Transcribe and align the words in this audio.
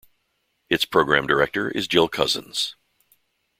Its 0.67 0.83
programme 0.83 1.27
director 1.27 1.69
is 1.69 1.87
Jill 1.87 2.07
Cousins. 2.07 2.75